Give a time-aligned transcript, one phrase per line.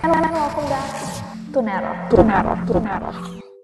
[0.00, 0.96] And welcome back
[1.52, 1.92] to Nero.
[2.08, 2.56] To Nero.
[2.72, 3.12] To Nero.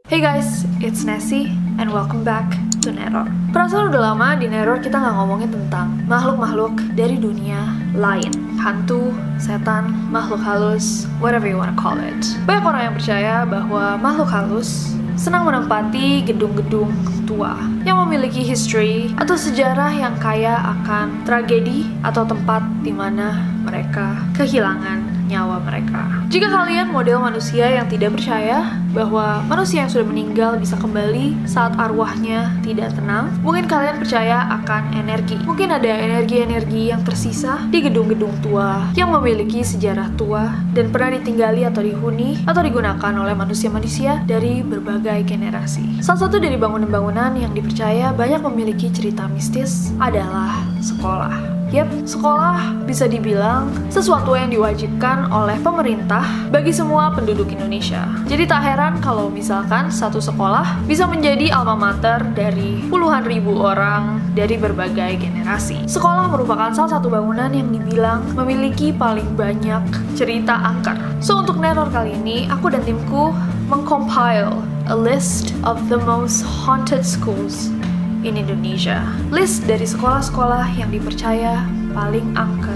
[0.05, 1.49] Hey guys, it's Nessie
[1.81, 2.45] and welcome back
[2.85, 3.25] to Neror.
[3.57, 8.37] Perasaan udah lama di Neror kita nggak ngomongin tentang makhluk-makhluk dari dunia lain.
[8.61, 12.21] Hantu, setan, makhluk halus, whatever you wanna call it.
[12.45, 16.93] Banyak orang yang percaya bahwa makhluk halus senang menempati gedung-gedung
[17.25, 17.57] tua
[17.89, 25.06] yang memiliki history atau sejarah yang kaya akan tragedi atau tempat di mana mereka kehilangan
[25.27, 26.27] nyawa mereka.
[26.31, 31.77] Jika kalian model manusia yang tidak percaya bahwa manusia yang sudah meninggal bisa kembali saat
[31.77, 35.37] arwahnya tidak tenang, mungkin kalian percaya akan energi.
[35.45, 41.69] Mungkin ada energi-energi yang tersisa di gedung-gedung tua yang memiliki sejarah tua dan pernah ditinggali
[41.69, 46.01] atau dihuni atau digunakan oleh manusia-manusia dari berbagai generasi.
[46.01, 51.57] Salah satu dari bangunan-bangunan yang dipercaya banyak memiliki cerita mistis adalah sekolah.
[51.75, 58.07] Yap, sekolah bisa dibilang sesuatu yang diwajibkan oleh pemerintah bagi semua penduduk Indonesia.
[58.31, 64.23] Jadi tak heran kalau misalkan satu sekolah bisa menjadi alma mater dari puluhan ribu orang
[64.39, 65.83] dari berbagai generasi.
[65.91, 69.83] Sekolah merupakan salah satu bangunan yang dibilang memiliki paling banyak
[70.15, 70.95] cerita angker.
[71.19, 73.35] So untuk neror kali ini, aku dan timku
[73.67, 74.55] mengcompile
[74.87, 77.75] a list of the most haunted schools
[78.23, 79.03] in Indonesia.
[79.35, 81.67] List dari sekolah-sekolah yang dipercaya
[81.97, 82.76] paling angker.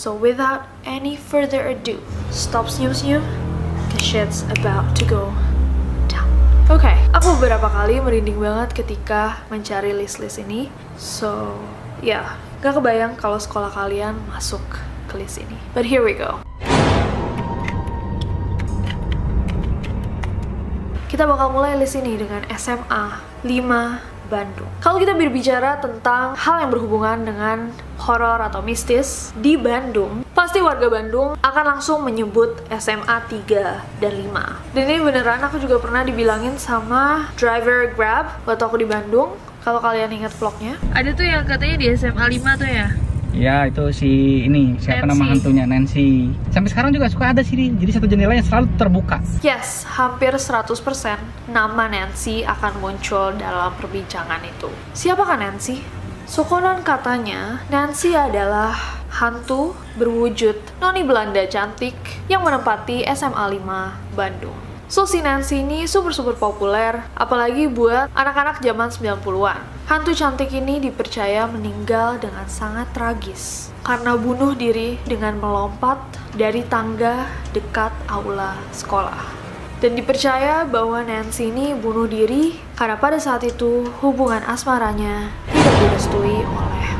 [0.00, 2.00] So without any further ado,
[2.32, 3.20] stop snooze-snooze,
[3.92, 5.28] cause shit's about to go
[6.08, 6.24] down.
[6.72, 10.72] Oke, okay, aku beberapa kali merinding banget ketika mencari list-list ini.
[10.96, 11.52] So,
[12.00, 12.26] ya, yeah,
[12.64, 14.64] gak kebayang kalau sekolah kalian masuk
[15.04, 15.60] ke list ini.
[15.76, 16.40] But here we go.
[21.12, 24.70] Kita bakal mulai list ini dengan SMA 5 Bandung.
[24.78, 27.58] Kalau kita berbicara tentang hal yang berhubungan dengan
[27.98, 34.78] horor atau mistis di Bandung, pasti warga Bandung akan langsung menyebut SMA 3 dan 5.
[34.78, 39.34] Dan ini beneran aku juga pernah dibilangin sama driver Grab waktu aku di Bandung.
[39.60, 42.88] Kalau kalian ingat vlognya, ada tuh yang katanya di SMA 5 tuh ya,
[43.30, 45.10] Ya itu si ini siapa Nancy.
[45.14, 46.34] nama hantunya Nancy.
[46.50, 47.54] Sampai sekarang juga suka ada sih.
[47.54, 49.22] Jadi satu jendela yang selalu terbuka.
[49.40, 50.74] Yes, hampir 100%
[51.50, 54.70] nama Nancy akan muncul dalam perbincangan itu.
[54.92, 55.78] Siapakah Nancy?
[56.30, 58.74] So konon katanya, Nancy adalah
[59.10, 61.98] hantu berwujud noni Belanda cantik
[62.30, 64.54] yang menempati SMA 5 Bandung.
[64.90, 69.79] So si Nancy ini super-super populer, apalagi buat anak-anak zaman 90-an.
[69.90, 75.98] Hantu cantik ini dipercaya meninggal dengan sangat tragis karena bunuh diri dengan melompat
[76.30, 79.18] dari tangga dekat aula sekolah.
[79.82, 86.38] Dan dipercaya bahwa Nancy ini bunuh diri karena pada saat itu hubungan asmaranya tidak direstui
[86.38, 86.99] oleh.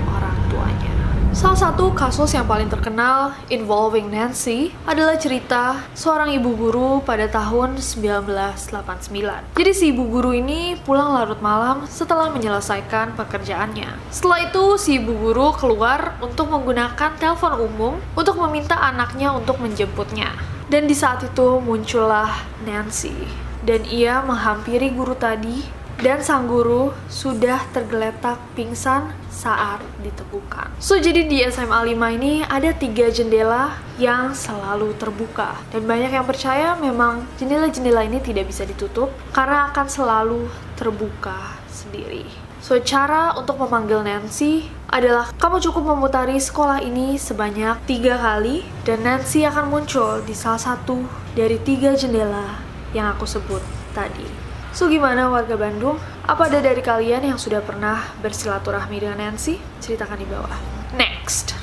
[1.40, 7.80] Salah satu kasus yang paling terkenal involving Nancy adalah cerita seorang ibu guru pada tahun
[7.80, 9.56] 1989.
[9.56, 13.88] Jadi si ibu guru ini pulang larut malam setelah menyelesaikan pekerjaannya.
[14.12, 20.36] Setelah itu si ibu guru keluar untuk menggunakan telepon umum untuk meminta anaknya untuk menjemputnya.
[20.68, 22.36] Dan di saat itu muncullah
[22.68, 23.16] Nancy.
[23.64, 30.72] Dan ia menghampiri guru tadi dan sang guru sudah tergeletak pingsan saat ditemukan.
[30.80, 36.24] So jadi di SMA 5 ini ada tiga jendela yang selalu terbuka dan banyak yang
[36.24, 40.48] percaya memang jendela-jendela ini tidak bisa ditutup karena akan selalu
[40.80, 42.24] terbuka sendiri.
[42.60, 49.00] So cara untuk memanggil Nancy adalah kamu cukup memutari sekolah ini sebanyak tiga kali dan
[49.04, 51.00] Nancy akan muncul di salah satu
[51.32, 52.60] dari tiga jendela
[52.92, 53.64] yang aku sebut
[53.96, 54.49] tadi.
[54.70, 55.98] So gimana warga Bandung?
[56.30, 59.58] Apa ada dari kalian yang sudah pernah bersilaturahmi dengan Nancy?
[59.82, 60.54] Ceritakan di bawah.
[60.94, 61.58] Next.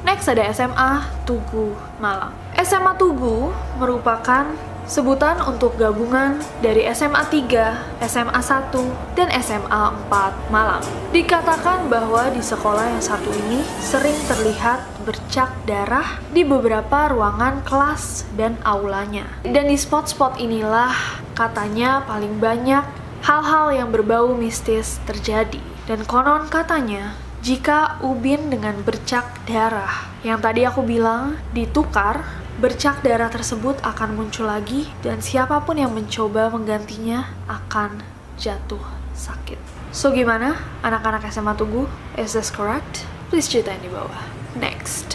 [0.00, 0.92] Next ada SMA
[1.28, 2.32] Tugu Malang.
[2.56, 4.48] SMA Tugu merupakan
[4.88, 8.72] sebutan untuk gabungan dari SMA 3, SMA 1,
[9.14, 10.80] dan SMA 4 Malang.
[11.12, 18.24] Dikatakan bahwa di sekolah yang satu ini sering terlihat bercak darah di beberapa ruangan kelas
[18.34, 19.28] dan aulanya.
[19.44, 20.96] Dan di spot-spot inilah
[21.36, 22.82] katanya paling banyak
[23.28, 25.60] hal-hal yang berbau mistis terjadi.
[25.84, 32.26] Dan konon katanya, jika ubin dengan bercak darah yang tadi aku bilang ditukar
[32.58, 38.02] bercak darah tersebut akan muncul lagi dan siapa pun yang mencoba menggantinya akan
[38.34, 38.82] jatuh
[39.14, 39.58] sakit.
[39.94, 41.86] So gimana anak-anak SMA Tugu?
[42.18, 43.06] Is this correct?
[43.30, 44.26] Please ceritain di bawah.
[44.58, 45.14] Next.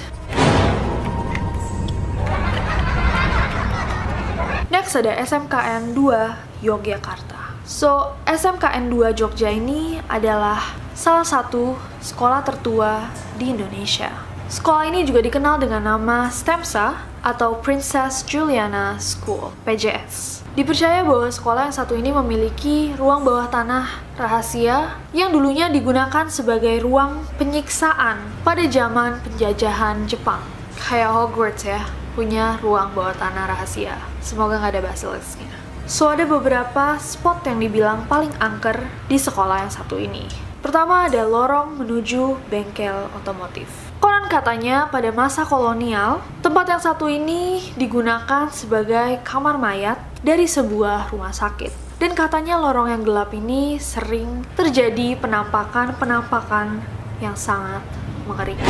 [4.71, 7.59] Next ada SMKN 2 Yogyakarta.
[7.63, 10.59] So, SMKN 2 Jogja ini adalah
[10.91, 13.07] salah satu sekolah tertua
[13.39, 14.11] di Indonesia.
[14.51, 20.43] Sekolah ini juga dikenal dengan nama STEMSA atau Princess Juliana School, PJS.
[20.53, 23.89] Dipercaya bahwa sekolah yang satu ini memiliki ruang bawah tanah
[24.19, 30.43] rahasia yang dulunya digunakan sebagai ruang penyiksaan pada zaman penjajahan Jepang.
[30.77, 31.81] Kayak Hogwarts ya,
[32.13, 33.97] punya ruang bawah tanah rahasia.
[34.21, 35.49] Semoga nggak ada basilisknya.
[35.83, 40.29] So, ada beberapa spot yang dibilang paling angker di sekolah yang satu ini.
[40.63, 43.92] Pertama ada lorong menuju bengkel otomotif.
[44.03, 51.07] Konon katanya pada masa kolonial, tempat yang satu ini digunakan sebagai kamar mayat dari sebuah
[51.07, 51.95] rumah sakit.
[52.03, 56.83] Dan katanya lorong yang gelap ini sering terjadi penampakan-penampakan
[57.23, 57.79] yang sangat
[58.27, 58.67] mengerikan.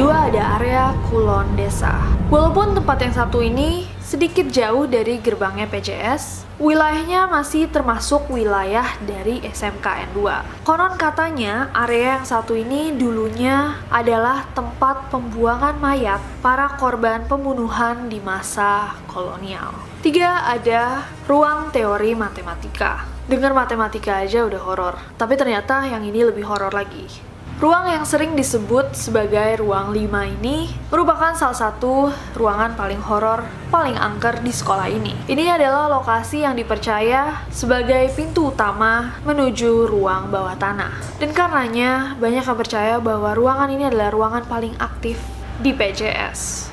[0.00, 2.00] Dua ada area Kulon Desa.
[2.32, 9.40] Walaupun tempat yang satu ini sedikit jauh dari gerbangnya PJS, Wilayahnya masih termasuk wilayah dari
[9.40, 10.60] SMKN 2.
[10.60, 18.20] Konon katanya area yang satu ini dulunya adalah tempat pembuangan mayat para korban pembunuhan di
[18.20, 19.72] masa kolonial.
[20.04, 23.08] Tiga ada ruang teori matematika.
[23.24, 27.29] Dengar matematika aja udah horor, tapi ternyata yang ini lebih horor lagi.
[27.60, 30.08] Ruang yang sering disebut sebagai ruang 5
[30.40, 35.12] ini merupakan salah satu ruangan paling horor, paling angker di sekolah ini.
[35.28, 41.20] Ini adalah lokasi yang dipercaya sebagai pintu utama menuju ruang bawah tanah.
[41.20, 45.20] Dan karenanya, banyak yang percaya bahwa ruangan ini adalah ruangan paling aktif
[45.60, 46.72] di PJS.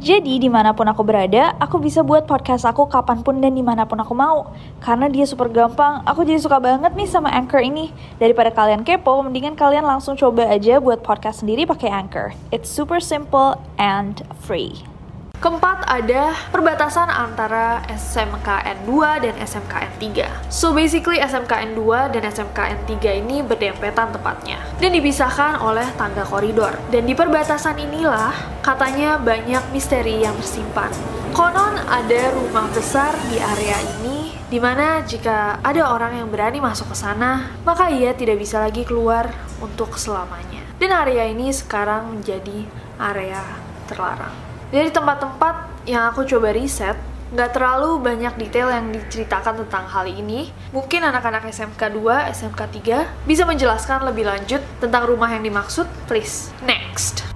[0.00, 3.60] Jadi di mana pun aku berada, aku bisa buat podcast aku kapan pun dan di
[3.60, 4.48] mana pun aku mau.
[4.80, 7.92] Karena dia super gampang, aku jadi suka banget nih sama Anchor ini.
[8.16, 12.32] Daripada kalian kepo, mendingan kalian langsung coba aja buat podcast sendiri pakai Anchor.
[12.48, 14.89] It's super simple and free.
[15.40, 20.52] Keempat ada perbatasan antara SMKN 2 dan SMKN 3.
[20.52, 26.76] So basically SMKN 2 dan SMKN 3 ini berdempetan tepatnya dan dipisahkan oleh tangga koridor.
[26.92, 30.92] Dan di perbatasan inilah katanya banyak misteri yang tersimpan.
[31.32, 36.92] Konon ada rumah besar di area ini di mana jika ada orang yang berani masuk
[36.92, 39.32] ke sana, maka ia tidak bisa lagi keluar
[39.64, 40.60] untuk selamanya.
[40.76, 42.68] Dan area ini sekarang menjadi
[43.00, 43.40] area
[43.88, 44.49] terlarang.
[44.70, 46.94] Dari tempat-tempat yang aku coba riset,
[47.34, 50.54] nggak terlalu banyak detail yang diceritakan tentang hal ini.
[50.70, 55.90] Mungkin anak-anak SMK 2, SMK 3 bisa menjelaskan lebih lanjut tentang rumah yang dimaksud.
[56.06, 57.26] Please, next.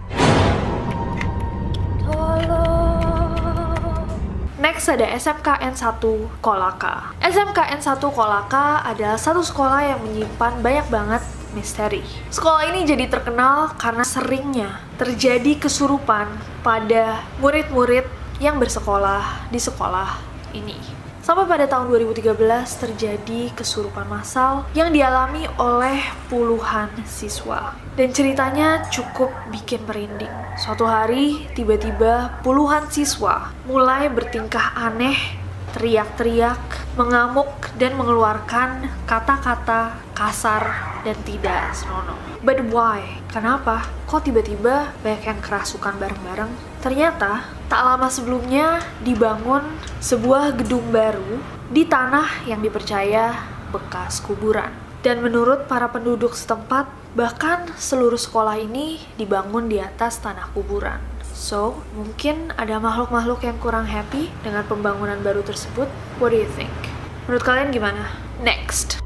[4.63, 7.19] Next ada SMKN 1 Kolaka.
[7.19, 11.23] SMKN 1 Kolaka adalah satu sekolah yang menyimpan banyak banget
[11.55, 12.03] misteri.
[12.29, 16.27] Sekolah ini jadi terkenal karena seringnya terjadi kesurupan
[16.67, 18.05] pada murid-murid
[18.43, 20.19] yang bersekolah di sekolah
[20.53, 20.77] ini.
[21.25, 22.37] Sampai pada tahun 2013
[22.85, 25.97] terjadi kesurupan massal yang dialami oleh
[26.29, 27.73] puluhan siswa.
[27.97, 30.29] Dan ceritanya cukup bikin merinding.
[30.61, 35.17] Suatu hari, tiba-tiba puluhan siswa mulai bertingkah aneh,
[35.75, 36.63] teriak-teriak,
[36.95, 42.17] mengamuk, dan mengeluarkan kata-kata kasar dan tidak senonoh.
[42.41, 43.21] But why?
[43.29, 43.91] Kenapa?
[44.07, 46.53] Kok tiba-tiba banyak yang kerasukan bareng-bareng?
[46.79, 49.67] Ternyata tak lama sebelumnya dibangun
[49.99, 53.35] sebuah gedung baru di tanah yang dipercaya
[53.75, 54.71] bekas kuburan.
[55.05, 61.14] Dan menurut para penduduk setempat, bahkan seluruh sekolah ini dibangun di atas tanah kuburan.
[61.45, 65.93] So, mungkin ada makhluk-makhluk yang kurang happy dengan pembangunan baru tersebut.
[66.17, 66.73] What do you think?
[67.29, 68.17] Menurut kalian gimana?
[68.41, 69.05] Next.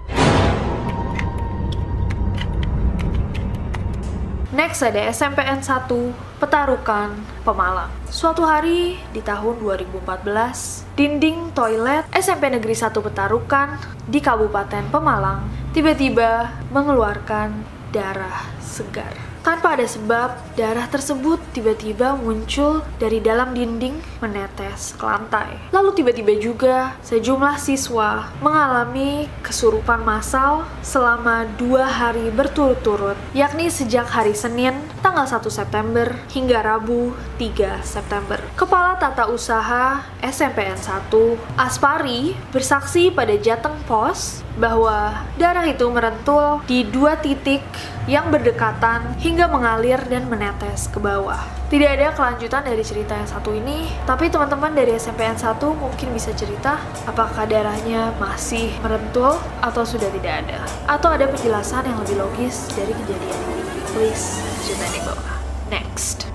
[4.54, 5.90] Next ada SMPN 1
[6.38, 7.90] Petarukan Pemalang.
[8.06, 15.42] Suatu hari di tahun 2014, dinding toilet SMP Negeri 1 Petarukan di Kabupaten Pemalang
[15.74, 17.50] tiba-tiba mengeluarkan
[17.90, 19.27] darah segar.
[19.42, 25.70] Tanpa ada sebab, darah tersebut tiba-tiba muncul dari dalam dinding menetes ke lantai.
[25.70, 26.76] Lalu tiba-tiba juga
[27.06, 35.42] sejumlah siswa mengalami kesurupan massal selama dua hari berturut-turut, yakni sejak hari Senin tanggal 1
[35.48, 38.38] September hingga Rabu 3 September.
[38.58, 46.82] Kepala Tata Usaha SMPN 1, Aspari, bersaksi pada Jateng Pos bahwa darah itu merentul di
[46.82, 47.62] dua titik
[48.10, 51.38] yang berdekatan hingga mengalir dan menetes ke bawah.
[51.68, 56.32] Tidak ada kelanjutan dari cerita yang satu ini, tapi teman-teman dari SMPN 1 mungkin bisa
[56.32, 60.64] cerita apakah darahnya masih merentul atau sudah tidak ada.
[60.88, 63.57] Atau ada penjelasan yang lebih logis dari kejadian ini.
[63.98, 65.42] Please, di bawah.
[65.74, 66.30] Next.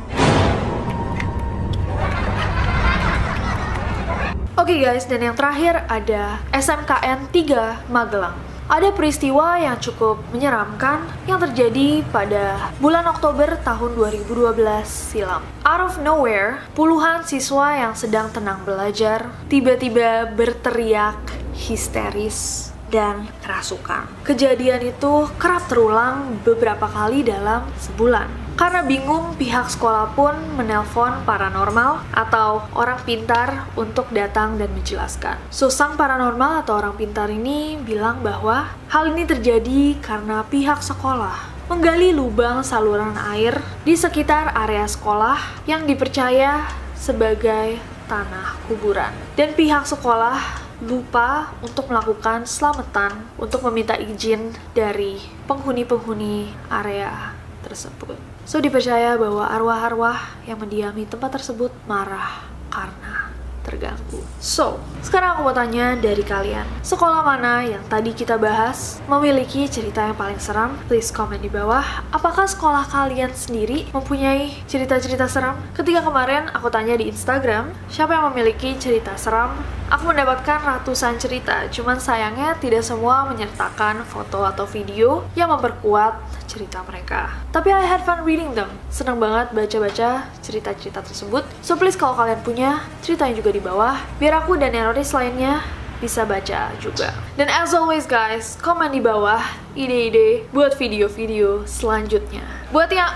[4.60, 8.36] Oke okay guys, dan yang terakhir ada SMKN 3 Magelang.
[8.68, 15.40] Ada peristiwa yang cukup menyeramkan yang terjadi pada bulan Oktober tahun 2012 silam.
[15.64, 21.16] Out of nowhere, puluhan siswa yang sedang tenang belajar tiba-tiba berteriak
[21.56, 24.06] histeris dan kerasukan.
[24.22, 28.30] Kejadian itu kerap terulang beberapa kali dalam sebulan.
[28.54, 35.42] Karena bingung, pihak sekolah pun menelpon paranormal atau orang pintar untuk datang dan menjelaskan.
[35.50, 41.50] So, sang paranormal atau orang pintar ini bilang bahwa hal ini terjadi karena pihak sekolah
[41.66, 49.10] menggali lubang saluran air di sekitar area sekolah yang dipercaya sebagai tanah kuburan.
[49.34, 58.20] Dan pihak sekolah lupa untuk melakukan selamatan untuk meminta izin dari penghuni-penghuni area tersebut.
[58.44, 64.20] So dipercaya bahwa arwah-arwah yang mendiami tempat tersebut marah karena terganggu.
[64.44, 70.04] So, sekarang aku mau tanya dari kalian, sekolah mana yang tadi kita bahas memiliki cerita
[70.04, 70.76] yang paling seram?
[70.92, 72.04] Please komen di bawah.
[72.12, 75.56] Apakah sekolah kalian sendiri mempunyai cerita-cerita seram?
[75.72, 79.56] Ketika kemarin aku tanya di Instagram, siapa yang memiliki cerita seram?
[79.94, 86.18] Aku mendapatkan ratusan cerita, cuman sayangnya tidak semua menyertakan foto atau video yang memperkuat
[86.50, 87.30] cerita mereka.
[87.54, 88.74] Tapi I had fun reading them.
[88.90, 91.46] Senang banget baca-baca cerita-cerita tersebut.
[91.62, 95.62] So please kalau kalian punya, ceritanya juga di bawah, biar aku dan Eroris lainnya
[96.04, 97.16] bisa baca juga.
[97.40, 99.40] Dan as always guys, komen di bawah
[99.72, 102.44] ide-ide buat video-video selanjutnya.
[102.76, 103.16] Buat yang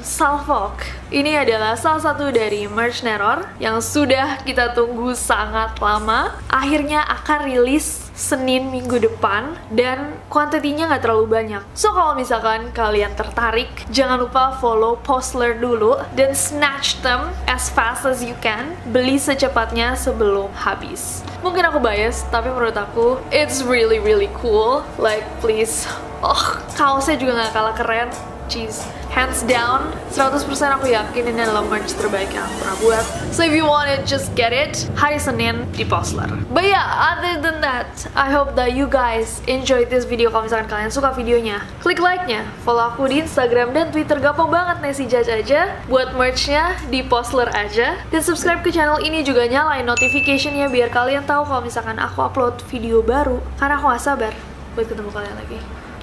[0.00, 0.80] Salfok,
[1.12, 6.32] ini adalah salah satu dari merch Neror yang sudah kita tunggu sangat lama.
[6.48, 11.62] Akhirnya akan rilis Senin minggu depan dan kuantitinya nggak terlalu banyak.
[11.74, 18.06] So kalau misalkan kalian tertarik, jangan lupa follow Postler dulu dan snatch them as fast
[18.06, 18.78] as you can.
[18.94, 21.26] Beli secepatnya sebelum habis.
[21.42, 24.86] Mungkin aku bias, tapi menurut aku it's really really cool.
[24.94, 25.90] Like please,
[26.22, 28.08] oh kaosnya juga nggak kalah keren.
[28.46, 30.42] Jeez hands down 100%
[30.74, 33.04] aku yakin ini adalah merch terbaik yang aku pernah buat.
[33.30, 34.90] So if you want it just get it.
[34.98, 37.86] Hari Senin di Postler but yeah other than that
[38.18, 40.34] I hope that you guys enjoy this video.
[40.34, 44.18] Kalau misalkan kalian suka videonya klik like-nya follow aku di Instagram dan Twitter.
[44.18, 47.94] Gampang banget Nesi Judge aja buat merch-nya di Postler aja.
[48.10, 52.58] Dan subscribe ke channel ini juga nyalain notification-nya biar kalian tahu kalau misalkan aku upload
[52.66, 53.38] video baru.
[53.62, 54.32] Karena aku gak sabar
[54.74, 55.58] buat ketemu kalian lagi.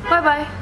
[0.07, 0.60] Bye bye